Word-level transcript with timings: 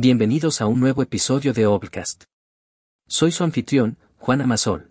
Bienvenidos 0.00 0.60
a 0.60 0.66
un 0.68 0.78
nuevo 0.78 1.02
episodio 1.02 1.52
de 1.52 1.66
Obcast. 1.66 2.22
Soy 3.08 3.32
su 3.32 3.42
anfitrión, 3.42 3.98
Juan 4.16 4.40
Amasol. 4.40 4.90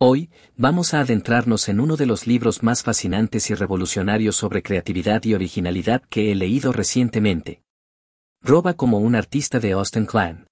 Hoy, 0.00 0.30
vamos 0.56 0.94
a 0.94 1.00
adentrarnos 1.00 1.68
en 1.68 1.78
uno 1.78 1.98
de 1.98 2.06
los 2.06 2.26
libros 2.26 2.62
más 2.62 2.82
fascinantes 2.82 3.50
y 3.50 3.54
revolucionarios 3.54 4.34
sobre 4.34 4.62
creatividad 4.62 5.22
y 5.24 5.34
originalidad 5.34 6.00
que 6.08 6.32
he 6.32 6.34
leído 6.34 6.72
recientemente. 6.72 7.64
Roba 8.40 8.72
como 8.72 8.98
un 8.98 9.14
artista 9.14 9.60
de 9.60 9.72
Austin 9.72 10.06
Klein. 10.06 10.46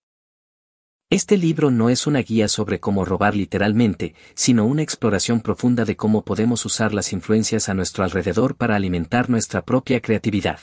Este 1.09 1.39
libro 1.39 1.71
no 1.71 1.89
es 1.89 2.07
una 2.07 2.21
guía 2.21 2.49
sobre 2.49 2.79
cómo 2.79 3.07
robar 3.07 3.35
literalmente, 3.35 4.15
sino 4.35 4.67
una 4.67 4.83
exploración 4.83 5.41
profunda 5.41 5.87
de 5.87 5.97
cómo 5.97 6.27
podemos 6.27 6.67
usar 6.67 6.93
las 6.93 7.15
influencias 7.15 7.71
a 7.71 7.75
nuestro 7.75 8.05
alrededor 8.05 8.55
para 8.55 8.77
alimentar 8.77 9.31
nuestra 9.31 9.65
propia 9.65 10.03
creatividad. 10.03 10.61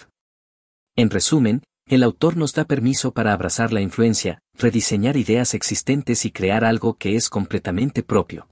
En 0.95 1.09
resumen, 1.09 1.63
el 1.89 2.03
autor 2.03 2.37
nos 2.37 2.53
da 2.53 2.65
permiso 2.65 3.11
para 3.13 3.33
abrazar 3.33 3.73
la 3.73 3.81
influencia, 3.81 4.43
rediseñar 4.53 5.17
ideas 5.17 5.55
existentes 5.55 6.23
y 6.23 6.31
crear 6.31 6.63
algo 6.63 6.97
que 6.97 7.15
es 7.15 7.29
completamente 7.29 8.03
propio. 8.03 8.47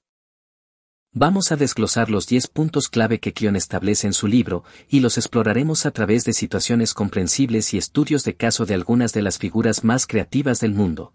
Vamos 1.12 1.52
a 1.52 1.56
desglosar 1.56 2.10
los 2.10 2.26
10 2.26 2.48
puntos 2.48 2.88
clave 2.88 3.20
que 3.20 3.32
Kion 3.32 3.54
establece 3.54 4.08
en 4.08 4.12
su 4.12 4.26
libro, 4.26 4.64
y 4.88 4.98
los 4.98 5.18
exploraremos 5.18 5.86
a 5.86 5.92
través 5.92 6.24
de 6.24 6.32
situaciones 6.32 6.94
comprensibles 6.94 7.72
y 7.74 7.78
estudios 7.78 8.24
de 8.24 8.34
caso 8.34 8.66
de 8.66 8.74
algunas 8.74 9.12
de 9.12 9.22
las 9.22 9.38
figuras 9.38 9.84
más 9.84 10.08
creativas 10.08 10.58
del 10.58 10.74
mundo. 10.74 11.14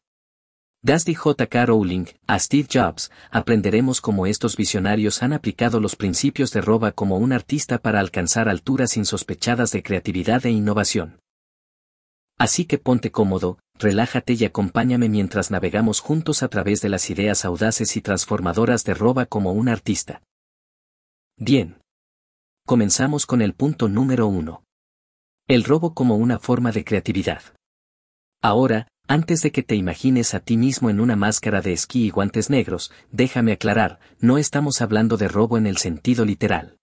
Desde 0.82 1.16
J.K. 1.16 1.66
Rowling 1.66 2.06
a 2.26 2.40
Steve 2.40 2.70
Jobs, 2.74 3.12
aprenderemos 3.32 4.00
cómo 4.00 4.28
estos 4.28 4.56
visionarios 4.56 5.24
han 5.24 5.34
aplicado 5.34 5.82
los 5.82 5.98
principios 5.98 6.52
de 6.52 6.62
Roba 6.62 6.94
como 6.94 7.18
un 7.18 7.34
artista 7.34 7.80
para 7.80 8.00
alcanzar 8.00 8.48
alturas 8.48 8.96
insospechadas 8.96 9.72
de 9.72 9.84
creatividad 9.84 10.46
e 10.46 10.52
innovación. 10.52 11.23
Así 12.38 12.66
que 12.66 12.78
ponte 12.78 13.12
cómodo, 13.12 13.60
relájate 13.78 14.34
y 14.34 14.46
acompáñame 14.46 15.10
mientras 15.10 15.52
navegamos 15.52 16.00
juntos 16.00 16.44
a 16.44 16.48
través 16.48 16.82
de 16.82 16.90
las 16.90 17.10
ideas 17.10 17.46
audaces 17.46 17.96
y 17.96 18.02
transformadoras 18.02 18.84
de 18.84 18.94
Roba 18.94 19.26
como 19.26 19.54
un 19.54 19.70
artista. 19.70 20.22
Bien. 21.38 21.78
Comenzamos 22.66 23.26
con 23.26 23.42
el 23.42 23.54
punto 23.54 23.90
número 23.90 24.28
uno. 24.28 24.64
El 25.48 25.66
robo 25.66 25.94
como 25.94 26.16
una 26.16 26.40
forma 26.40 26.72
de 26.72 26.86
creatividad. 26.86 27.42
Ahora, 28.42 28.88
antes 29.08 29.42
de 29.42 29.52
que 29.52 29.64
te 29.64 29.76
imagines 29.76 30.34
a 30.34 30.40
ti 30.40 30.56
mismo 30.56 30.90
en 30.90 31.02
una 31.02 31.18
máscara 31.18 31.62
de 31.62 31.74
esquí 31.74 32.06
y 32.06 32.10
guantes 32.10 32.50
negros, 32.50 32.92
déjame 33.12 33.52
aclarar, 33.52 34.00
no 34.20 34.38
estamos 34.38 34.82
hablando 34.82 35.18
de 35.18 35.28
robo 35.28 35.58
en 35.58 35.68
el 35.68 35.78
sentido 35.78 36.24
literal. 36.24 36.78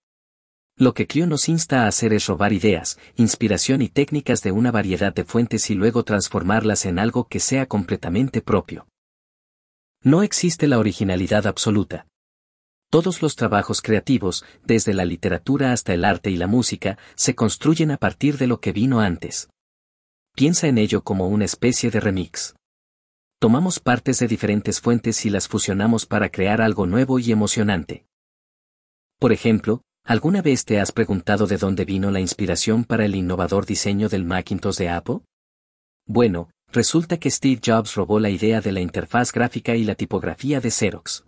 Lo 0.81 0.95
que 0.95 1.05
Clio 1.05 1.27
nos 1.27 1.47
insta 1.47 1.83
a 1.83 1.87
hacer 1.87 2.11
es 2.11 2.25
robar 2.25 2.53
ideas, 2.53 2.97
inspiración 3.15 3.83
y 3.83 3.89
técnicas 3.89 4.41
de 4.41 4.51
una 4.51 4.71
variedad 4.71 5.13
de 5.13 5.23
fuentes 5.23 5.69
y 5.69 5.75
luego 5.75 6.03
transformarlas 6.03 6.87
en 6.87 6.97
algo 6.97 7.27
que 7.27 7.39
sea 7.39 7.67
completamente 7.67 8.41
propio. 8.41 8.87
No 10.01 10.23
existe 10.23 10.65
la 10.65 10.79
originalidad 10.79 11.45
absoluta. 11.45 12.07
Todos 12.89 13.21
los 13.21 13.35
trabajos 13.35 13.83
creativos, 13.83 14.43
desde 14.65 14.95
la 14.95 15.05
literatura 15.05 15.71
hasta 15.71 15.93
el 15.93 16.03
arte 16.03 16.31
y 16.31 16.35
la 16.35 16.47
música, 16.47 16.97
se 17.13 17.35
construyen 17.35 17.91
a 17.91 17.97
partir 17.97 18.39
de 18.39 18.47
lo 18.47 18.59
que 18.59 18.71
vino 18.71 19.01
antes. 19.01 19.51
Piensa 20.35 20.65
en 20.65 20.79
ello 20.79 21.03
como 21.03 21.27
una 21.27 21.45
especie 21.45 21.91
de 21.91 21.99
remix. 21.99 22.55
Tomamos 23.39 23.79
partes 23.79 24.17
de 24.17 24.27
diferentes 24.27 24.81
fuentes 24.81 25.27
y 25.27 25.29
las 25.29 25.47
fusionamos 25.47 26.07
para 26.07 26.29
crear 26.29 26.59
algo 26.59 26.87
nuevo 26.87 27.19
y 27.19 27.31
emocionante. 27.31 28.07
Por 29.19 29.31
ejemplo, 29.31 29.83
¿Alguna 30.03 30.41
vez 30.41 30.65
te 30.65 30.79
has 30.79 30.91
preguntado 30.91 31.45
de 31.45 31.57
dónde 31.57 31.85
vino 31.85 32.09
la 32.09 32.19
inspiración 32.19 32.85
para 32.85 33.05
el 33.05 33.15
innovador 33.15 33.65
diseño 33.65 34.09
del 34.09 34.25
Macintosh 34.25 34.77
de 34.77 34.89
Apple? 34.89 35.19
Bueno, 36.07 36.49
resulta 36.71 37.17
que 37.19 37.29
Steve 37.29 37.61
Jobs 37.63 37.95
robó 37.95 38.19
la 38.19 38.31
idea 38.31 38.61
de 38.61 38.71
la 38.71 38.81
interfaz 38.81 39.31
gráfica 39.31 39.75
y 39.75 39.83
la 39.83 39.95
tipografía 39.95 40.59
de 40.59 40.71
Xerox. 40.71 41.25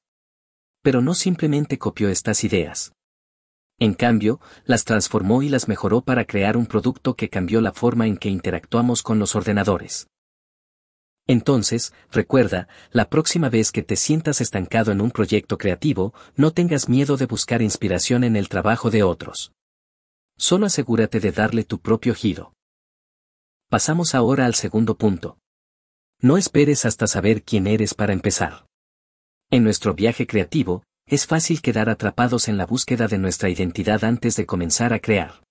Pero 0.81 1.01
no 1.01 1.13
simplemente 1.13 1.77
copió 1.77 2.09
estas 2.09 2.43
ideas. 2.43 2.93
En 3.79 3.93
cambio, 3.93 4.39
las 4.65 4.85
transformó 4.85 5.43
y 5.43 5.49
las 5.49 5.67
mejoró 5.67 6.01
para 6.01 6.25
crear 6.25 6.57
un 6.57 6.65
producto 6.65 7.15
que 7.15 7.29
cambió 7.29 7.61
la 7.61 7.73
forma 7.73 8.07
en 8.07 8.17
que 8.17 8.29
interactuamos 8.29 9.03
con 9.03 9.19
los 9.19 9.35
ordenadores. 9.35 10.07
Entonces, 11.27 11.93
recuerda, 12.11 12.67
la 12.91 13.09
próxima 13.09 13.49
vez 13.49 13.71
que 13.71 13.81
te 13.81 13.95
sientas 13.95 14.41
estancado 14.41 14.91
en 14.91 14.99
un 14.99 15.11
proyecto 15.11 15.57
creativo, 15.57 16.13
no 16.35 16.51
tengas 16.51 16.89
miedo 16.89 17.15
de 17.15 17.25
buscar 17.25 17.61
inspiración 17.61 18.23
en 18.25 18.35
el 18.35 18.49
trabajo 18.49 18.89
de 18.89 19.03
otros. 19.03 19.53
Solo 20.37 20.65
asegúrate 20.65 21.19
de 21.19 21.31
darle 21.31 21.63
tu 21.63 21.79
propio 21.79 22.13
giro. 22.13 22.53
Pasamos 23.69 24.15
ahora 24.15 24.45
al 24.45 24.55
segundo 24.55 24.97
punto. 24.97 25.37
No 26.19 26.37
esperes 26.37 26.85
hasta 26.85 27.07
saber 27.07 27.43
quién 27.43 27.67
eres 27.67 27.93
para 27.93 28.13
empezar. 28.13 28.65
En 29.49 29.63
nuestro 29.63 29.93
viaje 29.93 30.27
creativo, 30.27 30.83
es 31.05 31.25
fácil 31.25 31.61
quedar 31.61 31.89
atrapados 31.89 32.47
en 32.47 32.57
la 32.57 32.65
búsqueda 32.65 33.07
de 33.07 33.17
nuestra 33.17 33.49
identidad 33.49 34.03
antes 34.03 34.35
de 34.35 34.45
comenzar 34.45 34.93
a 34.93 34.99
crear. 34.99 35.43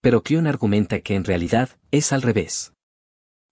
Pero 0.00 0.22
Kion 0.22 0.46
argumenta 0.46 1.00
que 1.00 1.14
en 1.14 1.24
realidad, 1.24 1.70
es 1.90 2.12
al 2.12 2.22
revés 2.22 2.72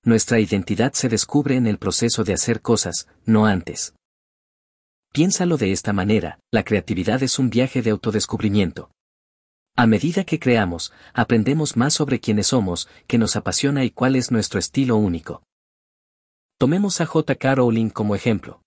nuestra 0.06 0.38
identidad 0.38 0.92
se 0.92 1.08
descubre 1.08 1.56
en 1.56 1.66
el 1.66 1.78
proceso 1.78 2.22
de 2.22 2.32
hacer 2.32 2.62
cosas, 2.62 3.08
no 3.24 3.44
antes. 3.44 3.92
Piénsalo 5.12 5.56
de 5.56 5.72
esta 5.72 5.92
manera, 5.92 6.38
la 6.52 6.62
creatividad 6.62 7.24
es 7.24 7.40
un 7.40 7.50
viaje 7.50 7.82
de 7.82 7.90
autodescubrimiento. 7.90 8.92
A 9.74 9.88
medida 9.88 10.22
que 10.22 10.38
creamos, 10.38 10.92
aprendemos 11.12 11.76
más 11.76 11.92
sobre 11.94 12.20
quiénes 12.20 12.46
somos, 12.46 12.88
qué 13.08 13.18
nos 13.18 13.34
apasiona 13.34 13.84
y 13.84 13.90
cuál 13.90 14.14
es 14.14 14.30
nuestro 14.30 14.60
estilo 14.60 14.96
único. 14.96 15.42
Tomemos 16.56 17.00
a 17.00 17.06
J.K. 17.06 17.56
Rowling 17.56 17.90
como 17.90 18.14
ejemplo. 18.14 18.62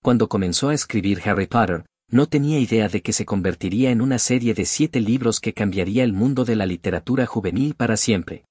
Cuando 0.00 0.28
comenzó 0.28 0.68
a 0.68 0.74
escribir 0.74 1.20
Harry 1.28 1.48
Potter, 1.48 1.86
no 2.08 2.26
tenía 2.28 2.60
idea 2.60 2.88
de 2.88 3.02
que 3.02 3.12
se 3.12 3.26
convertiría 3.26 3.90
en 3.90 4.00
una 4.00 4.18
serie 4.18 4.54
de 4.54 4.64
siete 4.64 5.00
libros 5.00 5.40
que 5.40 5.54
cambiaría 5.54 6.04
el 6.04 6.12
mundo 6.12 6.44
de 6.44 6.54
la 6.54 6.66
literatura 6.66 7.26
juvenil 7.26 7.74
para 7.74 7.96
siempre 7.96 8.44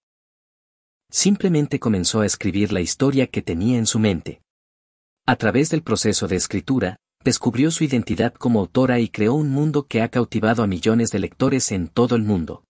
simplemente 1.12 1.80
comenzó 1.80 2.22
a 2.22 2.26
escribir 2.26 2.72
la 2.74 2.82
historia 2.82 3.28
que 3.28 3.44
tenía 3.44 3.78
en 3.78 3.86
su 3.86 4.00
mente. 4.00 4.42
A 5.28 5.36
través 5.36 5.70
del 5.70 5.84
proceso 5.84 6.28
de 6.28 6.38
escritura, 6.38 6.98
descubrió 7.24 7.70
su 7.70 7.84
identidad 7.84 8.34
como 8.34 8.62
autora 8.62 9.00
y 9.00 9.10
creó 9.10 9.36
un 9.36 9.50
mundo 9.50 9.86
que 9.86 10.02
ha 10.02 10.10
cautivado 10.10 10.64
a 10.64 10.68
millones 10.68 11.12
de 11.12 11.20
lectores 11.20 11.72
en 11.72 11.88
todo 11.88 12.16
el 12.16 12.24
mundo. 12.24 12.64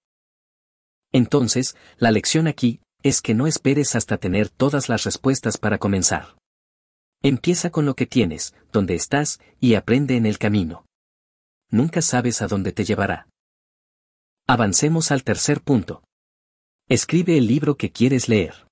Entonces, 1.14 1.78
la 1.98 2.12
lección 2.12 2.48
aquí, 2.48 2.82
es 3.04 3.22
que 3.22 3.34
no 3.34 3.48
esperes 3.48 3.96
hasta 3.96 4.18
tener 4.18 4.50
todas 4.50 4.90
las 4.90 5.04
respuestas 5.04 5.58
para 5.58 5.78
comenzar. 5.78 6.36
Empieza 7.24 7.70
con 7.70 7.86
lo 7.86 7.96
que 7.96 8.06
tienes, 8.06 8.54
donde 8.72 8.96
estás, 8.96 9.40
y 9.60 9.76
aprende 9.76 10.18
en 10.18 10.26
el 10.26 10.38
camino. 10.38 10.86
Nunca 11.70 12.02
sabes 12.02 12.42
a 12.42 12.48
dónde 12.48 12.72
te 12.72 12.84
llevará. 12.84 13.28
Avancemos 14.48 15.12
al 15.12 15.24
tercer 15.24 15.62
punto. 15.62 16.04
Escribe 16.92 17.38
el 17.38 17.48
libro 17.48 17.78
que 17.78 17.90
quieres 17.90 18.28
leer. 18.28 18.68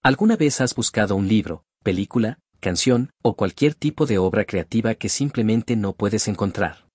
¿Alguna 0.00 0.36
vez 0.36 0.60
has 0.60 0.76
buscado 0.76 1.16
un 1.16 1.26
libro, 1.26 1.64
película, 1.82 2.38
canción 2.60 3.10
o 3.20 3.34
cualquier 3.34 3.74
tipo 3.74 4.06
de 4.06 4.16
obra 4.16 4.44
creativa 4.44 4.94
que 4.94 5.08
simplemente 5.08 5.74
no 5.74 5.92
puedes 5.92 6.28
encontrar? 6.28 6.86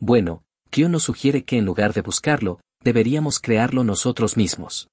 Bueno, 0.00 0.42
Kyo 0.70 0.88
nos 0.88 1.04
sugiere 1.04 1.44
que 1.44 1.56
en 1.56 1.66
lugar 1.66 1.92
de 1.92 2.00
buscarlo, 2.00 2.58
deberíamos 2.82 3.38
crearlo 3.38 3.84
nosotros 3.84 4.36
mismos. 4.36 4.88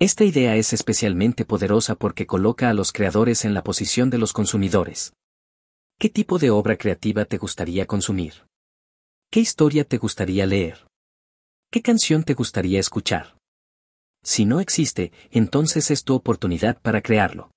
Esta 0.00 0.24
idea 0.24 0.56
es 0.56 0.72
especialmente 0.72 1.44
poderosa 1.44 1.94
porque 1.94 2.26
coloca 2.26 2.68
a 2.68 2.74
los 2.74 2.90
creadores 2.90 3.44
en 3.44 3.54
la 3.54 3.62
posición 3.62 4.10
de 4.10 4.18
los 4.18 4.32
consumidores. 4.32 5.12
¿Qué 6.00 6.08
tipo 6.08 6.40
de 6.40 6.50
obra 6.50 6.76
creativa 6.76 7.26
te 7.26 7.38
gustaría 7.38 7.86
consumir? 7.86 8.44
¿Qué 9.30 9.38
historia 9.38 9.84
te 9.84 9.98
gustaría 9.98 10.46
leer? 10.46 10.84
¿Qué 11.70 11.80
canción 11.80 12.24
te 12.24 12.34
gustaría 12.34 12.80
escuchar? 12.80 13.36
Si 14.24 14.44
no 14.44 14.60
existe, 14.60 15.12
entonces 15.30 15.90
es 15.90 16.04
tu 16.04 16.14
oportunidad 16.14 16.80
para 16.80 17.02
crearlo. 17.02 17.50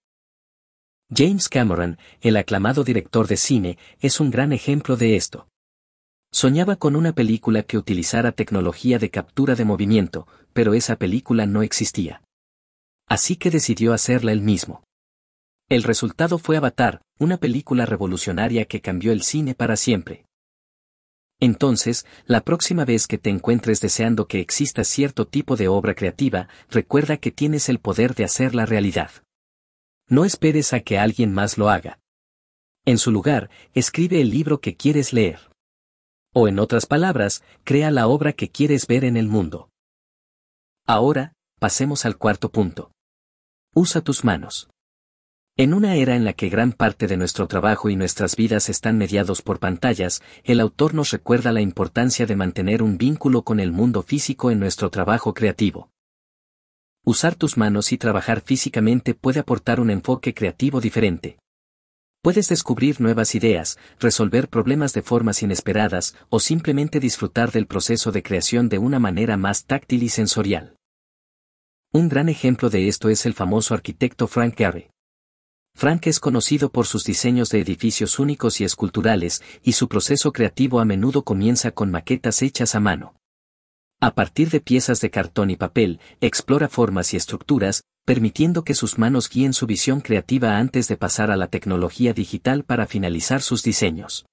James 1.16 1.50
Cameron, 1.50 2.00
el 2.22 2.36
aclamado 2.36 2.84
director 2.84 3.28
de 3.28 3.38
cine, 3.38 3.78
es 4.00 4.20
un 4.20 4.32
gran 4.32 4.52
ejemplo 4.52 4.98
de 4.98 5.16
esto. 5.16 5.48
Soñaba 6.32 6.76
con 6.76 6.96
una 6.96 7.14
película 7.14 7.64
que 7.64 7.78
utilizara 7.78 8.32
tecnología 8.32 8.98
de 8.98 9.12
captura 9.12 9.56
de 9.56 9.66
movimiento, 9.66 10.28
pero 10.54 10.74
esa 10.74 10.96
película 10.96 11.46
no 11.46 11.62
existía. 11.62 12.22
Así 13.08 13.36
que 13.36 13.52
decidió 13.52 13.94
hacerla 13.94 14.32
él 14.32 14.42
mismo. 14.42 14.84
El 15.70 15.84
resultado 15.84 16.38
fue 16.40 16.58
Avatar, 16.58 17.02
una 17.20 17.38
película 17.38 17.86
revolucionaria 17.86 18.66
que 18.66 18.82
cambió 18.82 19.12
el 19.12 19.22
cine 19.22 19.56
para 19.56 19.78
siempre. 19.78 20.26
Entonces, 21.40 22.06
la 22.26 22.42
próxima 22.42 22.86
vez 22.86 23.08
que 23.08 23.18
te 23.18 23.30
encuentres 23.30 23.82
deseando 23.82 24.28
que 24.28 24.40
exista 24.40 24.84
cierto 24.84 25.28
tipo 25.28 25.56
de 25.56 25.68
obra 25.68 25.94
creativa, 25.94 26.48
recuerda 26.70 27.18
que 27.18 27.32
tienes 27.32 27.68
el 27.70 27.80
poder 27.80 28.16
de 28.16 28.24
hacerla 28.24 28.66
realidad. 28.66 29.12
No 30.08 30.24
esperes 30.24 30.72
a 30.74 30.80
que 30.80 30.98
alguien 30.98 31.34
más 31.34 31.58
lo 31.58 31.70
haga. 31.70 32.00
En 32.86 32.98
su 32.98 33.12
lugar, 33.12 33.50
escribe 33.74 34.22
el 34.22 34.30
libro 34.30 34.62
que 34.62 34.76
quieres 34.76 35.12
leer. 35.12 35.40
O 36.34 36.48
en 36.48 36.60
otras 36.60 36.86
palabras, 36.86 37.44
crea 37.64 37.92
la 37.92 38.08
obra 38.08 38.34
que 38.34 38.50
quieres 38.50 38.88
ver 38.88 39.04
en 39.04 39.18
el 39.18 39.28
mundo. 39.28 39.70
Ahora, 40.86 41.34
pasemos 41.60 42.06
al 42.06 42.18
cuarto 42.18 42.50
punto. 42.50 42.92
Usa 43.74 44.02
tus 44.02 44.24
manos. 44.24 44.70
En 45.58 45.74
una 45.74 45.96
era 45.96 46.18
en 46.18 46.26
la 46.26 46.34
que 46.34 46.50
gran 46.50 46.74
parte 46.74 47.08
de 47.08 47.16
nuestro 47.16 47.48
trabajo 47.48 47.90
y 47.90 47.96
nuestras 47.96 48.36
vidas 48.36 48.68
están 48.68 48.98
mediados 48.98 49.42
por 49.42 49.60
pantallas, 49.60 50.22
el 50.44 50.60
autor 50.60 50.94
nos 50.94 51.12
recuerda 51.12 51.54
la 51.54 51.62
importancia 51.62 52.26
de 52.26 52.36
mantener 52.36 52.84
un 52.84 52.98
vínculo 52.98 53.44
con 53.44 53.62
el 53.62 53.72
mundo 53.72 54.02
físico 54.04 54.52
en 54.52 54.60
nuestro 54.60 54.90
trabajo 54.90 55.34
creativo. 55.34 55.90
Usar 57.06 57.36
tus 57.36 57.56
manos 57.56 57.94
y 57.94 57.98
trabajar 57.98 58.42
físicamente 58.42 59.14
puede 59.14 59.40
aportar 59.40 59.80
un 59.80 59.92
enfoque 59.92 60.34
creativo 60.34 60.82
diferente. 60.82 61.40
Puedes 62.22 62.50
descubrir 62.50 63.00
nuevas 63.00 63.34
ideas, 63.34 63.78
resolver 63.98 64.50
problemas 64.50 64.92
de 64.92 65.04
formas 65.04 65.42
inesperadas 65.42 66.18
o 66.28 66.42
simplemente 66.42 67.00
disfrutar 67.00 67.54
del 67.54 67.66
proceso 67.66 68.12
de 68.12 68.24
creación 68.24 68.68
de 68.68 68.80
una 68.80 69.00
manera 69.00 69.38
más 69.38 69.64
táctil 69.64 70.04
y 70.04 70.10
sensorial. 70.10 70.76
Un 71.94 72.10
gran 72.10 72.28
ejemplo 72.28 72.70
de 72.70 72.90
esto 72.90 73.08
es 73.08 73.26
el 73.26 73.34
famoso 73.34 73.74
arquitecto 73.74 74.28
Frank 74.28 74.56
Gehry. 74.58 74.90
Frank 75.76 76.08
es 76.08 76.22
conocido 76.22 76.72
por 76.72 76.88
sus 76.88 77.04
diseños 77.04 77.50
de 77.50 77.60
edificios 77.60 78.18
únicos 78.18 78.62
y 78.62 78.64
esculturales, 78.64 79.44
y 79.62 79.74
su 79.74 79.90
proceso 79.90 80.32
creativo 80.32 80.80
a 80.80 80.86
menudo 80.86 81.24
comienza 81.24 81.72
con 81.72 81.92
maquetas 81.92 82.42
hechas 82.42 82.76
a 82.76 82.80
mano. 82.80 83.16
A 84.00 84.16
partir 84.16 84.50
de 84.50 84.62
piezas 84.62 85.02
de 85.02 85.10
cartón 85.10 85.50
y 85.50 85.58
papel, 85.58 86.00
explora 86.22 86.70
formas 86.70 87.14
y 87.14 87.18
estructuras, 87.18 87.84
permitiendo 88.06 88.64
que 88.64 88.74
sus 88.74 88.98
manos 88.98 89.30
guíen 89.30 89.52
su 89.52 89.66
visión 89.66 90.00
creativa 90.00 90.58
antes 90.58 90.88
de 90.88 90.96
pasar 90.96 91.30
a 91.30 91.36
la 91.36 91.48
tecnología 91.48 92.14
digital 92.14 92.64
para 92.64 92.88
finalizar 92.88 93.42
sus 93.42 93.62
diseños. 93.62 94.26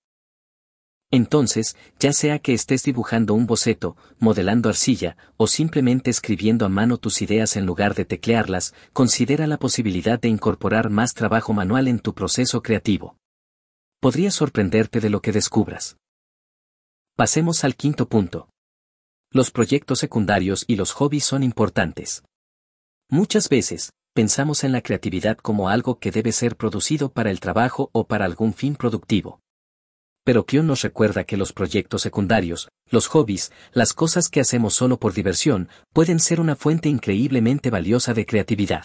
Entonces, 1.15 1.77
ya 2.01 2.15
sea 2.15 2.39
que 2.39 2.55
estés 2.55 2.85
dibujando 2.85 3.35
un 3.35 3.47
boceto, 3.47 3.99
modelando 4.19 4.71
arcilla, 4.71 5.19
o 5.37 5.47
simplemente 5.47 6.11
escribiendo 6.11 6.65
a 6.65 6.71
mano 6.71 6.97
tus 6.97 7.21
ideas 7.21 7.57
en 7.57 7.67
lugar 7.67 7.95
de 7.95 8.07
teclearlas, 8.07 8.75
considera 8.95 9.47
la 9.47 9.59
posibilidad 9.59 10.19
de 10.19 10.29
incorporar 10.29 10.89
más 10.89 11.13
trabajo 11.13 11.53
manual 11.53 11.87
en 11.87 12.01
tu 12.01 12.15
proceso 12.15 12.63
creativo. 12.63 13.19
Podría 14.01 14.31
sorprenderte 14.31 15.01
de 15.01 15.11
lo 15.11 15.21
que 15.21 15.33
descubras. 15.33 15.99
Pasemos 17.15 17.63
al 17.63 17.77
quinto 17.77 18.09
punto. 18.09 18.49
Los 19.31 19.51
proyectos 19.51 19.99
secundarios 19.99 20.65
y 20.67 20.77
los 20.77 20.93
hobbies 20.93 21.25
son 21.25 21.43
importantes. 21.43 22.25
Muchas 23.11 23.51
veces, 23.51 23.93
pensamos 24.15 24.65
en 24.65 24.73
la 24.73 24.81
creatividad 24.81 25.37
como 25.37 25.69
algo 25.69 25.99
que 25.99 26.11
debe 26.11 26.33
ser 26.33 26.57
producido 26.57 27.13
para 27.13 27.31
el 27.31 27.39
trabajo 27.39 27.91
o 27.93 28.07
para 28.07 28.25
algún 28.25 28.55
fin 28.55 28.77
productivo. 28.77 29.42
Pero 30.25 30.47
Kion 30.47 30.67
nos 30.67 30.83
recuerda 30.83 31.25
que 31.25 31.37
los 31.37 31.53
proyectos 31.53 32.03
secundarios, 32.03 32.69
los 32.89 33.09
hobbies, 33.09 33.53
las 33.73 33.93
cosas 33.93 34.29
que 34.29 34.41
hacemos 34.41 34.75
solo 34.75 34.99
por 34.99 35.15
diversión, 35.15 35.69
pueden 35.93 36.21
ser 36.21 36.41
una 36.41 36.55
fuente 36.55 36.89
increíblemente 36.89 37.71
valiosa 37.71 38.15
de 38.15 38.25
creatividad. 38.25 38.85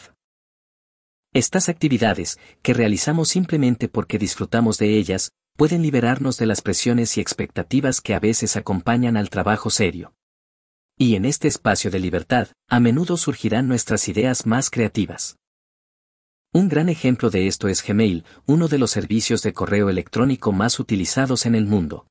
Estas 1.34 1.70
actividades, 1.70 2.40
que 2.64 2.74
realizamos 2.74 3.30
simplemente 3.30 3.88
porque 3.90 4.18
disfrutamos 4.18 4.80
de 4.80 4.98
ellas, 4.98 5.32
pueden 5.56 5.84
liberarnos 5.84 6.38
de 6.38 6.48
las 6.48 6.62
presiones 6.62 7.18
y 7.18 7.22
expectativas 7.22 8.02
que 8.02 8.16
a 8.16 8.20
veces 8.20 8.56
acompañan 8.56 9.18
al 9.18 9.30
trabajo 9.30 9.70
serio. 9.70 10.14
Y 10.98 11.16
en 11.16 11.26
este 11.26 11.48
espacio 11.48 11.92
de 11.92 12.00
libertad, 12.00 12.48
a 12.68 12.80
menudo 12.80 13.18
surgirán 13.18 13.68
nuestras 13.68 14.08
ideas 14.08 14.48
más 14.48 14.72
creativas. 14.72 15.38
Un 16.58 16.70
gran 16.70 16.90
ejemplo 16.90 17.30
de 17.30 17.46
esto 17.46 17.68
es 17.68 17.86
Gmail, 17.86 18.26
uno 18.48 18.68
de 18.68 18.80
los 18.80 18.90
servicios 18.90 19.44
de 19.44 19.54
correo 19.54 19.92
electrónico 19.92 20.52
más 20.52 20.80
utilizados 20.80 21.46
en 21.46 21.54
el 21.54 21.68
mundo. 21.68 22.08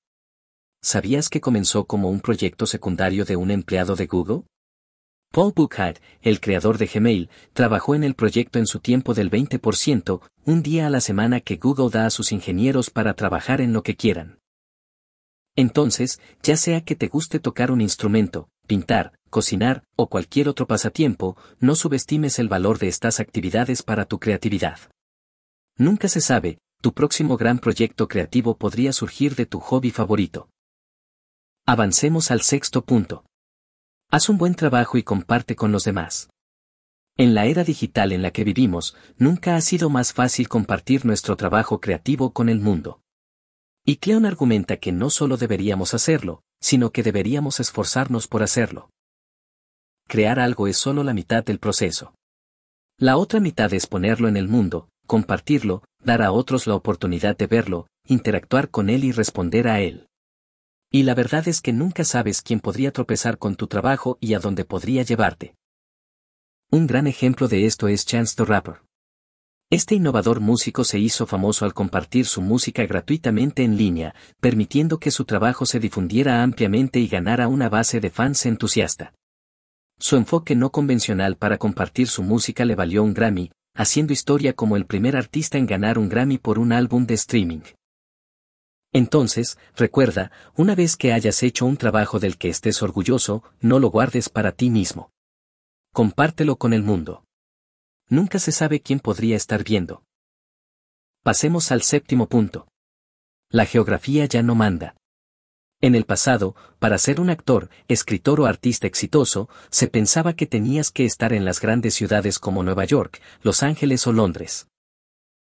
¿Sabías 0.81 1.29
que 1.29 1.41
comenzó 1.41 1.87
como 1.87 2.11
un 2.11 2.21
proyecto 2.21 2.65
secundario 2.65 3.25
de 3.25 3.35
un 3.35 3.51
empleado 3.51 3.97
de 3.97 4.07
Google? 4.07 4.43
Paul 5.33 5.53
Buchheit, 5.53 5.99
el 6.23 6.39
creador 6.39 6.79
de 6.79 6.87
Gmail, 6.87 7.29
trabajó 7.55 7.97
en 7.97 8.05
el 8.05 8.15
proyecto 8.15 8.61
en 8.61 8.69
su 8.69 8.79
tiempo 8.79 9.15
del 9.15 9.33
20%, 9.33 10.21
un 10.45 10.63
día 10.63 10.87
a 10.87 10.91
la 10.91 11.01
semana 11.01 11.41
que 11.41 11.57
Google 11.57 11.91
da 11.91 12.07
a 12.07 12.11
sus 12.11 12.31
ingenieros 12.31 12.91
para 12.91 13.15
trabajar 13.15 13.61
en 13.61 13.73
lo 13.73 13.83
que 13.83 13.97
quieran. 13.97 14.39
Entonces, 15.57 16.21
ya 16.43 16.57
sea 16.57 16.83
que 16.83 16.95
te 16.95 17.09
guste 17.09 17.41
tocar 17.41 17.71
un 17.71 17.81
instrumento, 17.81 18.49
pintar, 18.67 19.19
cocinar 19.31 19.85
o 19.97 20.09
cualquier 20.09 20.49
otro 20.49 20.67
pasatiempo, 20.67 21.37
no 21.59 21.75
subestimes 21.75 22.39
el 22.39 22.49
valor 22.49 22.79
de 22.79 22.89
estas 22.89 23.21
actividades 23.21 23.83
para 23.83 24.05
tu 24.05 24.19
creatividad. 24.19 24.79
Nunca 25.79 26.09
se 26.09 26.21
sabe, 26.21 26.59
tu 26.83 26.93
próximo 26.93 27.37
gran 27.37 27.59
proyecto 27.59 28.07
creativo 28.07 28.57
podría 28.57 28.93
surgir 28.93 29.35
de 29.35 29.47
tu 29.47 29.61
hobby 29.61 29.91
favorito. 29.91 30.49
Avancemos 31.67 32.31
al 32.31 32.43
sexto 32.43 32.85
punto. 32.85 33.25
Haz 34.11 34.29
un 34.29 34.39
buen 34.39 34.55
trabajo 34.55 34.99
y 34.99 35.03
comparte 35.03 35.57
con 35.57 35.73
los 35.73 35.85
demás. 35.85 36.29
En 37.17 37.35
la 37.35 37.47
era 37.47 37.65
digital 37.65 38.13
en 38.13 38.21
la 38.21 38.31
que 38.31 38.45
vivimos, 38.45 38.95
nunca 39.17 39.57
ha 39.57 39.61
sido 39.63 39.89
más 39.89 40.13
fácil 40.13 40.49
compartir 40.49 41.07
nuestro 41.07 41.37
trabajo 41.37 41.81
creativo 41.81 42.33
con 42.33 42.51
el 42.51 42.61
mundo. 42.61 43.01
Y 43.89 43.99
Cleon 43.99 44.27
argumenta 44.27 44.79
que 44.79 44.91
no 44.91 45.11
solo 45.11 45.37
deberíamos 45.37 45.95
hacerlo, 45.95 46.43
sino 46.61 46.91
que 46.91 47.05
deberíamos 47.05 47.61
esforzarnos 47.61 48.27
por 48.27 48.43
hacerlo. 48.43 48.91
Crear 50.09 50.41
algo 50.41 50.67
es 50.67 50.77
solo 50.77 51.05
la 51.05 51.15
mitad 51.15 51.45
del 51.45 51.61
proceso. 51.61 52.13
La 52.99 53.17
otra 53.17 53.39
mitad 53.39 53.73
es 53.73 53.87
ponerlo 53.87 54.27
en 54.27 54.37
el 54.37 54.49
mundo, 54.49 54.89
compartirlo, 55.07 55.85
dar 56.03 56.23
a 56.23 56.33
otros 56.33 56.67
la 56.67 56.75
oportunidad 56.75 57.37
de 57.37 57.47
verlo, 57.47 57.87
interactuar 58.05 58.71
con 58.71 58.91
él 58.91 59.05
y 59.05 59.13
responder 59.13 59.69
a 59.69 59.81
él. 59.81 60.09
Y 60.91 61.05
la 61.05 61.15
verdad 61.15 61.47
es 61.47 61.61
que 61.61 61.73
nunca 61.73 62.03
sabes 62.03 62.43
quién 62.43 62.59
podría 62.59 62.91
tropezar 62.91 63.39
con 63.39 63.55
tu 63.55 63.69
trabajo 63.69 64.19
y 64.21 64.35
a 64.35 64.41
dónde 64.41 64.65
podría 64.65 65.05
llevarte. 65.05 65.55
Un 66.73 66.89
gran 66.89 67.07
ejemplo 67.07 67.47
de 67.47 67.67
esto 67.67 67.87
es 67.87 68.05
Chance 68.05 68.35
the 68.37 68.45
Rapper. 68.45 68.86
Este 69.69 69.97
innovador 69.97 70.39
músico 70.39 70.85
se 70.85 71.01
hizo 71.01 71.27
famoso 71.27 71.65
al 71.65 71.75
compartir 71.75 72.27
su 72.27 72.41
música 72.41 72.87
gratuitamente 72.87 73.65
en 73.65 73.77
línea, 73.77 74.15
permitiendo 74.41 75.01
que 75.01 75.11
su 75.11 75.25
trabajo 75.25 75.67
se 75.67 75.81
difundiera 75.81 76.45
ampliamente 76.45 77.01
y 77.01 77.09
ganara 77.09 77.49
una 77.49 77.69
base 77.69 77.99
de 77.99 78.11
fans 78.11 78.47
entusiasta. 78.47 79.13
Su 79.99 80.15
enfoque 80.15 80.55
no 80.55 80.71
convencional 80.71 81.37
para 81.37 81.59
compartir 81.59 82.07
su 82.07 82.23
música 82.23 82.65
le 82.65 82.77
valió 82.77 83.03
un 83.03 83.13
Grammy, 83.13 83.51
haciendo 83.75 84.13
historia 84.13 84.53
como 84.53 84.77
el 84.77 84.87
primer 84.87 85.17
artista 85.17 85.59
en 85.59 85.67
ganar 85.67 85.99
un 85.99 86.09
Grammy 86.09 86.39
por 86.39 86.61
un 86.61 86.71
álbum 86.71 87.05
de 87.05 87.15
streaming. 87.15 87.63
Entonces, 88.93 89.59
recuerda, 89.75 90.31
una 90.55 90.77
vez 90.77 90.97
que 90.97 91.13
hayas 91.13 91.43
hecho 91.43 91.67
un 91.67 91.77
trabajo 91.77 92.21
del 92.21 92.39
que 92.39 92.51
estés 92.51 92.85
orgulloso, 92.85 93.43
no 93.61 93.81
lo 93.81 93.91
guardes 93.91 94.29
para 94.29 94.53
ti 94.53 94.71
mismo. 94.71 95.11
Compártelo 95.93 96.55
con 96.55 96.73
el 96.73 96.85
mundo. 96.85 97.26
Nunca 98.09 98.39
se 98.39 98.53
sabe 98.53 98.81
quién 98.81 99.01
podría 99.01 99.37
estar 99.37 99.65
viendo. 99.65 100.05
Pasemos 101.25 101.73
al 101.73 101.83
séptimo 101.83 102.29
punto. 102.29 102.69
La 103.51 103.67
geografía 103.67 104.27
ya 104.27 104.43
no 104.43 104.55
manda. 104.55 104.95
En 105.81 105.95
el 105.95 106.05
pasado, 106.05 106.55
para 106.79 106.99
ser 106.99 107.21
un 107.21 107.31
actor, 107.31 107.69
escritor 107.89 108.41
o 108.41 108.47
artista 108.47 108.87
exitoso, 108.87 109.49
se 109.71 109.89
pensaba 109.89 110.35
que 110.35 110.47
tenías 110.47 110.91
que 110.91 111.05
estar 111.05 111.33
en 111.33 111.45
las 111.45 111.61
grandes 111.61 111.95
ciudades 111.95 112.39
como 112.39 112.63
Nueva 112.63 112.85
York, 112.85 113.21
Los 113.43 113.63
Ángeles 113.63 114.07
o 114.07 114.13
Londres. 114.13 114.69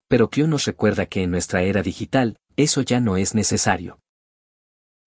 Pero 0.09 0.31
Kyo 0.31 0.47
nos 0.47 0.65
recuerda 0.65 1.07
que 1.07 1.23
en 1.23 1.31
nuestra 1.31 1.63
era 1.63 1.83
digital, 1.83 2.39
eso 2.57 2.81
ya 2.81 3.01
no 3.01 3.17
es 3.17 3.35
necesario. 3.35 3.99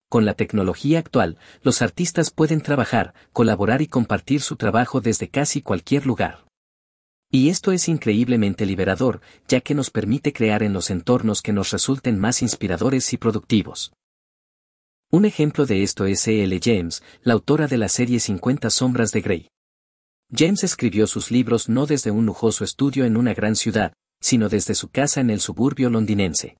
Con 0.08 0.24
la 0.24 0.34
tecnología 0.34 1.00
actual, 1.00 1.38
los 1.62 1.82
artistas 1.82 2.30
pueden 2.30 2.60
trabajar, 2.60 3.14
colaborar 3.32 3.82
y 3.82 3.88
compartir 3.88 4.42
su 4.42 4.56
trabajo 4.56 5.00
desde 5.00 5.28
casi 5.28 5.62
cualquier 5.62 6.06
lugar. 6.06 6.45
Y 7.30 7.48
esto 7.48 7.72
es 7.72 7.88
increíblemente 7.88 8.66
liberador, 8.66 9.20
ya 9.48 9.60
que 9.60 9.74
nos 9.74 9.90
permite 9.90 10.32
crear 10.32 10.62
en 10.62 10.72
los 10.72 10.90
entornos 10.90 11.42
que 11.42 11.52
nos 11.52 11.70
resulten 11.70 12.18
más 12.18 12.42
inspiradores 12.42 13.12
y 13.12 13.16
productivos. 13.16 13.92
Un 15.10 15.24
ejemplo 15.24 15.66
de 15.66 15.82
esto 15.82 16.06
es 16.06 16.26
E. 16.28 16.44
L. 16.44 16.60
James, 16.62 17.02
la 17.22 17.34
autora 17.34 17.66
de 17.66 17.78
la 17.78 17.88
serie 17.88 18.20
50 18.20 18.70
Sombras 18.70 19.12
de 19.12 19.20
Grey. 19.20 19.48
James 20.32 20.64
escribió 20.64 21.06
sus 21.06 21.30
libros 21.30 21.68
no 21.68 21.86
desde 21.86 22.10
un 22.10 22.26
lujoso 22.26 22.64
estudio 22.64 23.04
en 23.04 23.16
una 23.16 23.32
gran 23.32 23.54
ciudad, 23.54 23.92
sino 24.20 24.48
desde 24.48 24.74
su 24.74 24.88
casa 24.88 25.20
en 25.20 25.30
el 25.30 25.40
suburbio 25.40 25.90
londinense. 25.90 26.56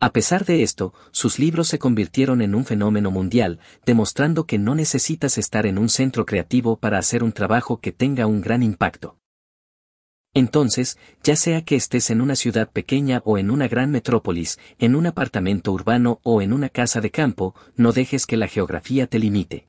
A 0.00 0.12
pesar 0.12 0.44
de 0.44 0.62
esto, 0.62 0.92
sus 1.12 1.38
libros 1.38 1.68
se 1.68 1.78
convirtieron 1.78 2.42
en 2.42 2.54
un 2.54 2.66
fenómeno 2.66 3.10
mundial, 3.10 3.60
demostrando 3.86 4.46
que 4.46 4.58
no 4.58 4.74
necesitas 4.74 5.38
estar 5.38 5.66
en 5.66 5.78
un 5.78 5.88
centro 5.88 6.26
creativo 6.26 6.76
para 6.76 6.98
hacer 6.98 7.22
un 7.22 7.32
trabajo 7.32 7.80
que 7.80 7.92
tenga 7.92 8.26
un 8.26 8.42
gran 8.42 8.62
impacto. 8.62 9.16
Entonces, 10.34 10.98
ya 11.22 11.36
sea 11.36 11.64
que 11.64 11.76
estés 11.76 12.10
en 12.10 12.20
una 12.20 12.34
ciudad 12.34 12.68
pequeña 12.70 13.22
o 13.24 13.38
en 13.38 13.52
una 13.52 13.68
gran 13.68 13.92
metrópolis, 13.92 14.58
en 14.78 14.96
un 14.96 15.06
apartamento 15.06 15.72
urbano 15.72 16.20
o 16.24 16.42
en 16.42 16.52
una 16.52 16.68
casa 16.68 17.00
de 17.00 17.12
campo, 17.12 17.54
no 17.76 17.92
dejes 17.92 18.26
que 18.26 18.36
la 18.36 18.48
geografía 18.48 19.06
te 19.06 19.20
limite. 19.20 19.68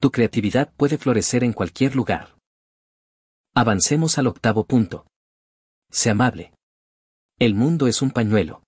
Tu 0.00 0.10
creatividad 0.10 0.72
puede 0.74 0.96
florecer 0.96 1.44
en 1.44 1.52
cualquier 1.52 1.94
lugar. 1.94 2.34
Avancemos 3.54 4.18
al 4.18 4.26
octavo 4.26 4.64
punto. 4.64 5.06
Sé 5.90 6.10
amable. 6.10 6.52
El 7.38 7.54
mundo 7.54 7.86
es 7.86 8.00
un 8.00 8.10
pañuelo. 8.10 8.62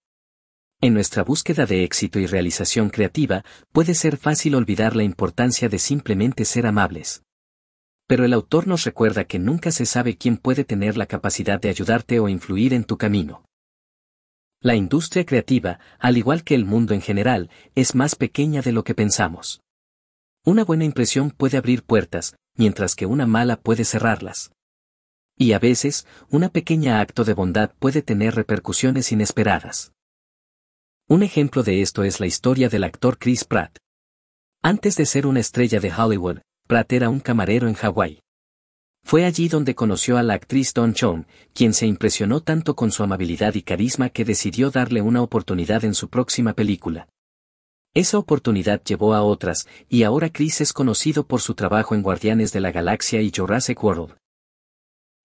En 0.82 0.92
nuestra 0.92 1.25
búsqueda 1.25 1.64
de 1.64 1.82
éxito 1.82 2.18
y 2.18 2.26
realización 2.26 2.90
creativa, 2.90 3.42
puede 3.73 3.94
ser 3.94 4.18
fácil 4.18 4.54
olvidar 4.54 4.94
la 4.94 5.02
importancia 5.02 5.70
de 5.70 5.78
simplemente 5.78 6.44
ser 6.44 6.66
amables. 6.66 7.23
Pero 8.06 8.25
el 8.25 8.32
autor 8.32 8.66
nos 8.66 8.84
recuerda 8.84 9.25
que 9.25 9.38
nunca 9.38 9.70
se 9.70 9.86
sabe 9.86 10.16
quién 10.16 10.36
puede 10.36 10.64
tener 10.64 10.96
la 10.96 11.06
capacidad 11.06 11.60
de 11.60 11.68
ayudarte 11.68 12.20
o 12.20 12.28
influir 12.28 12.72
en 12.72 12.84
tu 12.84 12.96
camino. 12.96 13.44
La 14.60 14.75
industria 14.75 15.26
creativa, 15.26 15.80
al 15.98 16.16
igual 16.16 16.42
que 16.44 16.54
el 16.54 16.64
mundo 16.64 16.94
en 16.94 17.00
general, 17.00 17.50
es 17.75 17.94
más 17.94 18.14
pequeña 18.14 18.62
de 18.62 18.72
lo 18.72 18.84
que 18.84 18.94
pensamos. 18.94 19.60
Una 20.44 20.64
buena 20.64 20.84
impresión 20.84 21.30
puede 21.30 21.58
abrir 21.58 21.82
puertas, 21.82 22.36
mientras 22.56 22.94
que 22.94 23.06
una 23.06 23.26
mala 23.26 23.56
puede 23.56 23.84
cerrarlas. 23.84 24.52
Y 25.36 25.52
a 25.52 25.58
veces, 25.58 26.06
una 26.30 26.48
pequeña 26.48 27.00
acto 27.00 27.25
de 27.25 27.34
bondad 27.34 27.72
puede 27.78 28.00
tener 28.00 28.34
repercusiones 28.34 29.12
inesperadas. 29.12 29.92
Un 31.08 31.22
ejemplo 31.22 31.62
de 31.62 31.82
esto 31.82 32.04
es 32.04 32.20
la 32.20 32.26
historia 32.26 32.68
del 32.68 32.84
actor 32.84 33.18
Chris 33.18 33.44
Pratt. 33.44 33.76
Antes 34.62 34.96
de 34.96 35.06
ser 35.06 35.26
una 35.26 35.40
estrella 35.40 35.78
de 35.78 35.92
Hollywood, 35.92 36.38
Pratt 36.66 36.92
era 36.92 37.11
un 37.11 37.20
camarero 37.20 37.68
en 37.68 37.75
Hawái. 37.75 38.20
Fue 39.04 39.25
allí 39.25 39.49
donde 39.49 39.76
conoció 39.76 40.18
a 40.18 40.25
la 40.25 40.35
actriz 40.35 40.75
Don 40.75 40.94
Chong, 40.94 41.26
quien 41.54 41.73
se 41.73 41.87
impresionó 41.87 42.40
tanto 42.40 42.75
con 42.75 42.90
su 42.90 43.04
amabilidad 43.04 43.54
y 43.54 43.62
carisma 43.62 44.08
que 44.08 44.25
decidió 44.25 44.73
darle 44.73 45.00
una 45.00 45.23
oportunidad 45.23 45.85
en 45.85 45.94
su 45.94 46.08
próxima 46.08 46.54
película. 46.54 47.08
Esa 47.94 48.18
oportunidad 48.18 48.82
llevó 48.82 49.14
a 49.14 49.23
otras, 49.23 49.68
y 49.88 50.02
ahora 50.02 50.28
Chris 50.30 50.61
es 50.61 50.73
conocido 50.73 51.25
por 51.25 51.40
su 51.40 51.54
trabajo 51.54 51.94
en 51.94 52.02
Guardianes 52.02 52.52
de 52.52 52.61
la 52.61 52.73
Galaxia 52.73 53.23
y 53.23 53.30
Jurassic 53.35 53.82
World. 53.85 54.16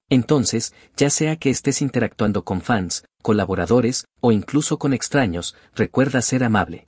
Entonces, 0.10 0.76
ya 0.96 1.10
sea 1.10 1.38
que 1.38 1.50
estés 1.50 1.82
interactuando 1.82 2.46
con 2.46 2.62
fans, 2.62 3.04
colaboradores, 3.24 4.06
o 4.20 4.32
incluso 4.32 4.78
con 4.78 4.94
extraños, 4.94 5.56
recuerda 5.74 6.22
ser 6.22 6.44
amable. 6.44 6.88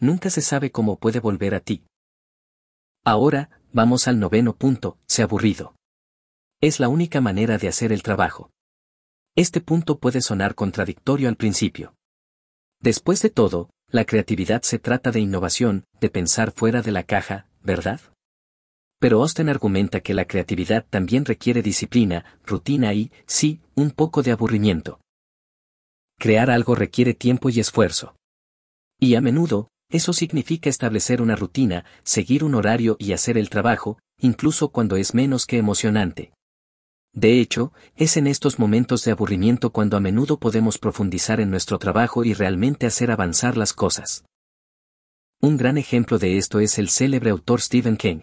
Nunca 0.00 0.30
se 0.30 0.40
sabe 0.40 0.70
cómo 0.70 0.98
puede 0.98 1.20
volver 1.20 1.54
a 1.54 1.60
ti. 1.60 1.84
Ahora, 3.04 3.50
vamos 3.72 4.08
al 4.08 4.18
noveno 4.18 4.54
punto, 4.54 4.98
sé 5.06 5.22
aburrido. 5.22 5.74
Es 6.60 6.80
la 6.80 6.88
única 6.88 7.20
manera 7.20 7.58
de 7.58 7.68
hacer 7.68 7.92
el 7.92 8.02
trabajo. 8.02 8.50
Este 9.36 9.60
punto 9.60 9.98
puede 9.98 10.20
sonar 10.20 10.54
contradictorio 10.54 11.28
al 11.28 11.36
principio. 11.36 11.94
Después 12.80 13.22
de 13.22 13.30
todo, 13.30 13.70
la 13.90 14.04
creatividad 14.04 14.62
se 14.62 14.78
trata 14.78 15.10
de 15.10 15.20
innovación, 15.20 15.84
de 16.00 16.10
pensar 16.10 16.52
fuera 16.52 16.82
de 16.82 16.92
la 16.92 17.04
caja, 17.04 17.46
¿verdad? 17.62 18.00
Pero 19.00 19.22
Austin 19.22 19.48
argumenta 19.48 20.00
que 20.00 20.14
la 20.14 20.24
creatividad 20.24 20.84
también 20.88 21.24
requiere 21.24 21.62
disciplina, 21.62 22.24
rutina 22.44 22.92
y, 22.94 23.12
sí, 23.26 23.60
un 23.74 23.92
poco 23.92 24.22
de 24.22 24.32
aburrimiento. 24.32 25.00
Crear 26.18 26.50
algo 26.50 26.74
requiere 26.74 27.14
tiempo 27.14 27.48
y 27.48 27.60
esfuerzo. 27.60 28.16
Y 28.98 29.14
a 29.14 29.20
menudo, 29.20 29.68
eso 29.90 30.12
significa 30.12 30.68
establecer 30.68 31.22
una 31.22 31.36
rutina, 31.36 31.84
seguir 32.02 32.44
un 32.44 32.54
horario 32.54 32.96
y 32.98 33.12
hacer 33.12 33.38
el 33.38 33.48
trabajo, 33.48 33.98
incluso 34.18 34.68
cuando 34.68 34.96
es 34.96 35.14
menos 35.14 35.46
que 35.46 35.58
emocionante. 35.58 36.32
De 37.14 37.40
hecho, 37.40 37.72
es 37.96 38.16
en 38.16 38.26
estos 38.26 38.58
momentos 38.58 39.04
de 39.04 39.12
aburrimiento 39.12 39.70
cuando 39.72 39.96
a 39.96 40.00
menudo 40.00 40.38
podemos 40.38 40.78
profundizar 40.78 41.40
en 41.40 41.50
nuestro 41.50 41.78
trabajo 41.78 42.24
y 42.24 42.34
realmente 42.34 42.86
hacer 42.86 43.10
avanzar 43.10 43.56
las 43.56 43.72
cosas. 43.72 44.24
Un 45.40 45.56
gran 45.56 45.78
ejemplo 45.78 46.18
de 46.18 46.36
esto 46.36 46.60
es 46.60 46.78
el 46.78 46.90
célebre 46.90 47.30
autor 47.30 47.60
Stephen 47.60 47.96
King. 47.96 48.20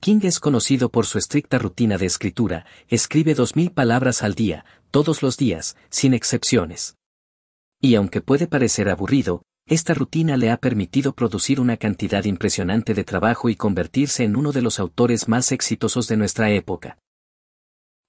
King 0.00 0.20
es 0.22 0.40
conocido 0.40 0.88
por 0.88 1.04
su 1.04 1.18
estricta 1.18 1.58
rutina 1.58 1.98
de 1.98 2.06
escritura, 2.06 2.64
escribe 2.88 3.34
dos 3.34 3.54
mil 3.54 3.70
palabras 3.70 4.22
al 4.22 4.34
día, 4.34 4.64
todos 4.90 5.22
los 5.22 5.36
días, 5.36 5.76
sin 5.90 6.14
excepciones. 6.14 6.96
Y 7.82 7.96
aunque 7.96 8.22
puede 8.22 8.46
parecer 8.46 8.88
aburrido, 8.88 9.42
esta 9.70 9.94
rutina 9.94 10.36
le 10.36 10.50
ha 10.50 10.56
permitido 10.56 11.14
producir 11.14 11.60
una 11.60 11.76
cantidad 11.76 12.24
impresionante 12.24 12.92
de 12.92 13.04
trabajo 13.04 13.48
y 13.48 13.54
convertirse 13.54 14.24
en 14.24 14.34
uno 14.34 14.50
de 14.50 14.62
los 14.62 14.80
autores 14.80 15.28
más 15.28 15.52
exitosos 15.52 16.08
de 16.08 16.16
nuestra 16.16 16.50
época. 16.50 16.98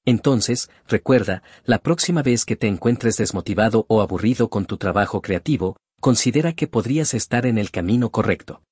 Entonces, 0.04 0.72
recuerda, 0.88 1.44
la 1.64 1.78
próxima 1.78 2.24
vez 2.24 2.46
que 2.46 2.56
te 2.56 2.66
encuentres 2.66 3.18
desmotivado 3.18 3.86
o 3.90 4.02
aburrido 4.02 4.50
con 4.50 4.66
tu 4.66 4.78
trabajo 4.78 5.22
creativo, 5.22 5.78
considera 6.00 6.54
que 6.54 6.66
podrías 6.66 7.14
estar 7.14 7.46
en 7.46 7.60
el 7.60 7.70
camino 7.70 8.10
correcto. 8.10 8.64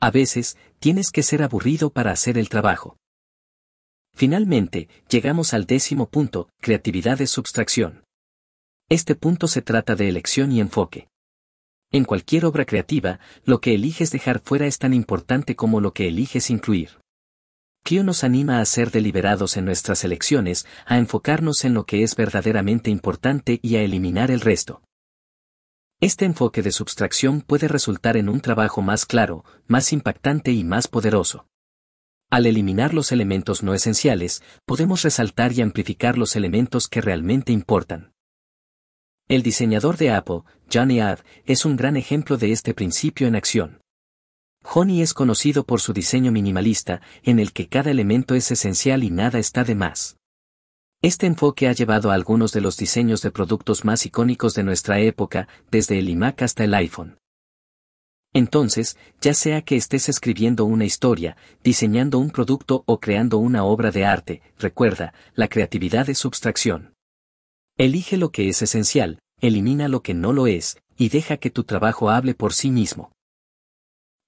A 0.00 0.12
veces, 0.12 0.56
tienes 0.78 1.10
que 1.10 1.24
ser 1.24 1.42
aburrido 1.42 1.90
para 1.90 2.12
hacer 2.12 2.38
el 2.38 2.48
trabajo. 2.48 2.96
Finalmente, 4.14 4.88
llegamos 5.08 5.52
al 5.52 5.66
décimo 5.66 6.08
punto, 6.08 6.48
creatividad 6.60 7.20
es 7.20 7.30
subtracción. 7.30 8.04
Este 8.88 9.16
punto 9.16 9.48
se 9.48 9.62
trata 9.62 9.96
de 9.96 10.08
elección 10.08 10.52
y 10.52 10.60
enfoque. 10.60 11.08
En 11.94 12.04
cualquier 12.04 12.44
obra 12.44 12.64
creativa, 12.64 13.20
lo 13.44 13.60
que 13.60 13.72
eliges 13.72 14.10
dejar 14.10 14.40
fuera 14.40 14.66
es 14.66 14.80
tan 14.80 14.92
importante 14.92 15.54
como 15.54 15.80
lo 15.80 15.92
que 15.92 16.08
eliges 16.08 16.50
incluir. 16.50 16.98
Kyo 17.84 18.02
nos 18.02 18.24
anima 18.24 18.58
a 18.58 18.64
ser 18.64 18.90
deliberados 18.90 19.56
en 19.56 19.64
nuestras 19.64 20.02
elecciones, 20.02 20.66
a 20.86 20.98
enfocarnos 20.98 21.64
en 21.64 21.72
lo 21.72 21.86
que 21.86 22.02
es 22.02 22.16
verdaderamente 22.16 22.90
importante 22.90 23.60
y 23.62 23.76
a 23.76 23.82
eliminar 23.82 24.32
el 24.32 24.40
resto. 24.40 24.82
Este 26.00 26.24
enfoque 26.24 26.62
de 26.62 26.72
subtracción 26.72 27.42
puede 27.42 27.68
resultar 27.68 28.16
en 28.16 28.28
un 28.28 28.40
trabajo 28.40 28.82
más 28.82 29.06
claro, 29.06 29.44
más 29.68 29.92
impactante 29.92 30.50
y 30.50 30.64
más 30.64 30.88
poderoso. 30.88 31.46
Al 32.28 32.46
eliminar 32.46 32.92
los 32.92 33.12
elementos 33.12 33.62
no 33.62 33.72
esenciales, 33.72 34.42
podemos 34.66 35.02
resaltar 35.02 35.52
y 35.52 35.62
amplificar 35.62 36.18
los 36.18 36.34
elementos 36.34 36.88
que 36.88 37.00
realmente 37.00 37.52
importan. 37.52 38.13
El 39.26 39.42
diseñador 39.42 39.96
de 39.96 40.10
Apple, 40.10 40.42
Johnny 40.70 40.96
Ive, 40.96 41.22
es 41.46 41.64
un 41.64 41.76
gran 41.76 41.96
ejemplo 41.96 42.36
de 42.36 42.52
este 42.52 42.74
principio 42.74 43.26
en 43.26 43.36
acción. 43.36 43.80
Honey 44.62 45.00
es 45.00 45.14
conocido 45.14 45.64
por 45.64 45.80
su 45.80 45.94
diseño 45.94 46.30
minimalista, 46.30 47.00
en 47.22 47.38
el 47.38 47.52
que 47.52 47.68
cada 47.68 47.90
elemento 47.90 48.34
es 48.34 48.50
esencial 48.50 49.02
y 49.02 49.10
nada 49.10 49.38
está 49.38 49.64
de 49.64 49.74
más. 49.74 50.18
Este 51.00 51.26
enfoque 51.26 51.68
ha 51.68 51.72
llevado 51.72 52.10
a 52.10 52.14
algunos 52.14 52.52
de 52.52 52.60
los 52.60 52.76
diseños 52.76 53.22
de 53.22 53.30
productos 53.30 53.84
más 53.86 54.04
icónicos 54.04 54.54
de 54.54 54.62
nuestra 54.62 55.00
época, 55.00 55.48
desde 55.70 55.98
el 55.98 56.10
iMac 56.10 56.42
hasta 56.42 56.64
el 56.64 56.74
iPhone. 56.74 57.18
Entonces, 58.34 58.98
ya 59.22 59.32
sea 59.32 59.62
que 59.62 59.76
estés 59.76 60.10
escribiendo 60.10 60.66
una 60.66 60.84
historia, 60.84 61.36
diseñando 61.62 62.18
un 62.18 62.30
producto 62.30 62.82
o 62.86 63.00
creando 63.00 63.38
una 63.38 63.64
obra 63.64 63.90
de 63.90 64.04
arte, 64.04 64.42
recuerda, 64.58 65.14
la 65.34 65.48
creatividad 65.48 66.10
es 66.10 66.18
subtracción. 66.18 66.93
Elige 67.76 68.18
lo 68.18 68.30
que 68.30 68.48
es 68.48 68.62
esencial, 68.62 69.18
elimina 69.40 69.88
lo 69.88 70.00
que 70.00 70.14
no 70.14 70.32
lo 70.32 70.46
es, 70.46 70.80
y 70.96 71.08
deja 71.08 71.38
que 71.38 71.50
tu 71.50 71.64
trabajo 71.64 72.08
hable 72.08 72.34
por 72.34 72.52
sí 72.52 72.70
mismo. 72.70 73.10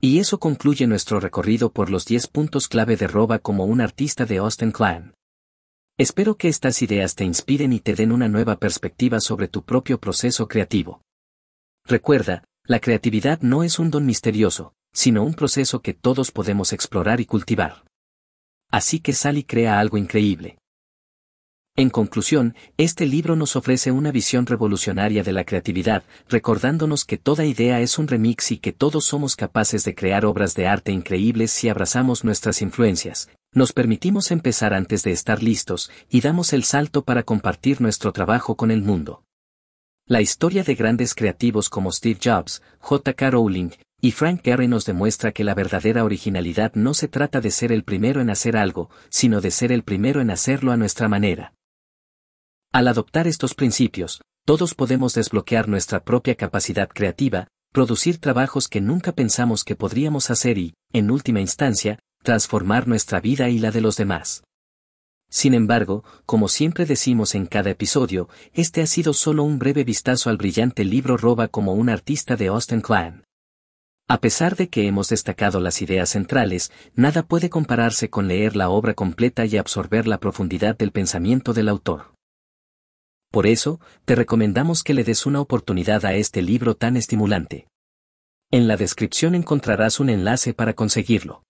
Y 0.00 0.18
eso 0.18 0.40
concluye 0.40 0.88
nuestro 0.88 1.20
recorrido 1.20 1.70
por 1.70 1.88
los 1.88 2.06
10 2.06 2.26
puntos 2.26 2.66
clave 2.66 2.96
de 2.96 3.06
Roba 3.06 3.38
como 3.38 3.64
un 3.64 3.80
artista 3.80 4.26
de 4.26 4.38
Austin 4.38 4.72
Klein. 4.72 5.14
Espero 5.96 6.36
que 6.36 6.48
estas 6.48 6.82
ideas 6.82 7.14
te 7.14 7.24
inspiren 7.24 7.72
y 7.72 7.78
te 7.78 7.94
den 7.94 8.10
una 8.10 8.28
nueva 8.28 8.56
perspectiva 8.56 9.20
sobre 9.20 9.46
tu 9.46 9.62
propio 9.62 10.00
proceso 10.00 10.48
creativo. 10.48 11.02
Recuerda, 11.84 12.42
la 12.64 12.80
creatividad 12.80 13.40
no 13.42 13.62
es 13.62 13.78
un 13.78 13.92
don 13.92 14.04
misterioso, 14.04 14.74
sino 14.92 15.22
un 15.22 15.34
proceso 15.34 15.82
que 15.82 15.94
todos 15.94 16.32
podemos 16.32 16.72
explorar 16.72 17.20
y 17.20 17.26
cultivar. 17.26 17.84
Así 18.72 18.98
que 18.98 19.12
sal 19.12 19.38
y 19.38 19.44
crea 19.44 19.78
algo 19.78 19.98
increíble. 19.98 20.58
En 21.78 21.90
conclusión, 21.90 22.54
este 22.78 23.04
libro 23.04 23.36
nos 23.36 23.54
ofrece 23.54 23.92
una 23.92 24.10
visión 24.10 24.46
revolucionaria 24.46 25.22
de 25.22 25.34
la 25.34 25.44
creatividad, 25.44 26.04
recordándonos 26.26 27.04
que 27.04 27.18
toda 27.18 27.44
idea 27.44 27.82
es 27.82 27.98
un 27.98 28.08
remix 28.08 28.50
y 28.50 28.56
que 28.56 28.72
todos 28.72 29.04
somos 29.04 29.36
capaces 29.36 29.84
de 29.84 29.94
crear 29.94 30.24
obras 30.24 30.54
de 30.54 30.66
arte 30.66 30.90
increíbles 30.90 31.50
si 31.50 31.68
abrazamos 31.68 32.24
nuestras 32.24 32.62
influencias, 32.62 33.28
nos 33.52 33.74
permitimos 33.74 34.30
empezar 34.30 34.72
antes 34.72 35.02
de 35.02 35.12
estar 35.12 35.42
listos 35.42 35.90
y 36.08 36.22
damos 36.22 36.54
el 36.54 36.64
salto 36.64 37.04
para 37.04 37.24
compartir 37.24 37.82
nuestro 37.82 38.10
trabajo 38.10 38.56
con 38.56 38.70
el 38.70 38.80
mundo. 38.80 39.24
La 40.06 40.22
historia 40.22 40.64
de 40.64 40.76
grandes 40.76 41.14
creativos 41.14 41.68
como 41.68 41.92
Steve 41.92 42.18
Jobs, 42.24 42.62
J.K. 42.78 43.30
Rowling, 43.32 43.70
y 44.00 44.12
Frank 44.12 44.40
Gehry 44.42 44.66
nos 44.66 44.86
demuestra 44.86 45.32
que 45.32 45.44
la 45.44 45.54
verdadera 45.54 46.04
originalidad 46.04 46.72
no 46.74 46.94
se 46.94 47.08
trata 47.08 47.42
de 47.42 47.50
ser 47.50 47.70
el 47.70 47.84
primero 47.84 48.22
en 48.22 48.30
hacer 48.30 48.56
algo, 48.56 48.88
sino 49.10 49.42
de 49.42 49.50
ser 49.50 49.72
el 49.72 49.82
primero 49.82 50.22
en 50.22 50.30
hacerlo 50.30 50.72
a 50.72 50.78
nuestra 50.78 51.08
manera. 51.08 51.52
Al 52.76 52.88
adoptar 52.88 53.26
estos 53.26 53.54
principios, 53.54 54.20
todos 54.44 54.74
podemos 54.74 55.14
desbloquear 55.14 55.66
nuestra 55.66 56.04
propia 56.04 56.34
capacidad 56.34 56.90
creativa, 56.90 57.48
producir 57.72 58.18
trabajos 58.18 58.68
que 58.68 58.82
nunca 58.82 59.12
pensamos 59.12 59.64
que 59.64 59.76
podríamos 59.76 60.28
hacer 60.28 60.58
y, 60.58 60.74
en 60.92 61.10
última 61.10 61.40
instancia, 61.40 61.98
transformar 62.22 62.86
nuestra 62.86 63.18
vida 63.18 63.48
y 63.48 63.60
la 63.60 63.70
de 63.70 63.80
los 63.80 63.96
demás. 63.96 64.44
Sin 65.30 65.54
embargo, 65.54 66.04
como 66.26 66.48
siempre 66.48 66.84
decimos 66.84 67.34
en 67.34 67.46
cada 67.46 67.70
episodio, 67.70 68.28
este 68.52 68.82
ha 68.82 68.86
sido 68.86 69.14
solo 69.14 69.42
un 69.42 69.58
breve 69.58 69.82
vistazo 69.82 70.28
al 70.28 70.36
brillante 70.36 70.84
libro 70.84 71.16
Roba 71.16 71.48
como 71.48 71.72
un 71.72 71.88
artista 71.88 72.36
de 72.36 72.48
Austin 72.48 72.82
Klein. 72.82 73.24
A 74.06 74.20
pesar 74.20 74.54
de 74.54 74.68
que 74.68 74.86
hemos 74.86 75.08
destacado 75.08 75.60
las 75.60 75.80
ideas 75.80 76.10
centrales, 76.10 76.70
nada 76.94 77.22
puede 77.22 77.48
compararse 77.48 78.10
con 78.10 78.28
leer 78.28 78.54
la 78.54 78.68
obra 78.68 78.92
completa 78.92 79.46
y 79.46 79.56
absorber 79.56 80.06
la 80.06 80.20
profundidad 80.20 80.76
del 80.76 80.92
pensamiento 80.92 81.54
del 81.54 81.70
autor. 81.70 82.15
Por 83.36 83.46
eso, 83.46 83.80
te 84.06 84.14
recomendamos 84.14 84.82
que 84.82 84.94
le 84.94 85.04
des 85.04 85.26
una 85.26 85.42
oportunidad 85.42 86.06
a 86.06 86.14
este 86.14 86.40
libro 86.40 86.74
tan 86.74 86.96
estimulante. 86.96 87.68
En 88.50 88.66
la 88.66 88.78
descripción 88.78 89.34
encontrarás 89.34 90.00
un 90.00 90.08
enlace 90.08 90.54
para 90.54 90.72
conseguirlo. 90.72 91.42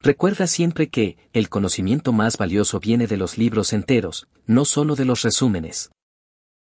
Recuerda 0.00 0.46
siempre 0.46 0.88
que, 0.88 1.18
el 1.34 1.50
conocimiento 1.50 2.14
más 2.14 2.38
valioso 2.38 2.80
viene 2.80 3.06
de 3.06 3.18
los 3.18 3.36
libros 3.36 3.74
enteros, 3.74 4.26
no 4.46 4.64
solo 4.64 4.94
de 4.94 5.04
los 5.04 5.20
resúmenes. 5.20 5.90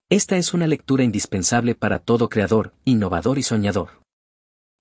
Esta 0.09 0.35
es 0.35 0.53
una 0.53 0.67
lectura 0.67 1.05
indispensable 1.05 1.73
para 1.73 1.99
todo 1.99 2.27
creador, 2.27 2.73
innovador 2.83 3.37
y 3.37 3.43
soñador. 3.43 4.01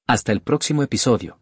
Hasta 0.08 0.32
el 0.32 0.40
próximo 0.40 0.82
episodio. 0.82 1.38